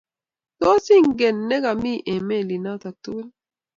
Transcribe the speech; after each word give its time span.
tos 0.59 0.85
ingen 0.97 1.37
ne 1.47 1.57
kami 1.65 1.93
eng' 2.11 2.25
melit 2.27 2.61
noton 2.63 2.95
tugul? 3.03 3.27